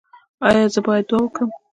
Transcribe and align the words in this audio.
ایا 0.47 0.63
زه 0.73 0.79
باید 0.85 1.05
دعا 1.09 1.19
وکړم؟ 1.23 1.49